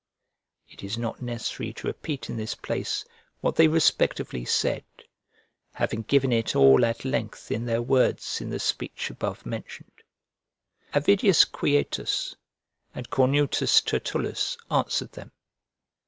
[0.67, 3.05] It is not necessary to repeat in this place
[3.39, 4.83] what they respectively said,
[5.73, 10.01] having given it all at length in their words in the speech above mentioned.
[10.95, 12.35] Avidius Quietus
[12.95, 15.33] and Cornutus Tertullus answered them.